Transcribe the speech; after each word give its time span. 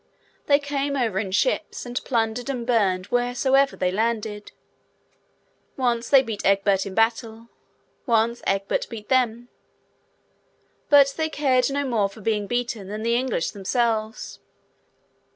They 0.47 0.57
came 0.57 0.95
over 0.95 1.19
in 1.19 1.29
ships, 1.29 1.85
and 1.85 2.03
plundered 2.03 2.49
and 2.49 2.65
burned 2.65 3.05
wheresoever 3.11 3.75
they 3.75 3.91
landed. 3.91 4.51
Once, 5.77 6.09
they 6.09 6.23
beat 6.23 6.43
Egbert 6.43 6.87
in 6.87 6.95
battle. 6.95 7.49
Once, 8.07 8.41
Egbert 8.47 8.87
beat 8.89 9.09
them. 9.09 9.49
But, 10.89 11.13
they 11.17 11.29
cared 11.29 11.69
no 11.69 11.85
more 11.85 12.09
for 12.09 12.21
being 12.21 12.47
beaten 12.47 12.87
than 12.87 13.03
the 13.03 13.15
English 13.15 13.51
themselves. 13.51 14.39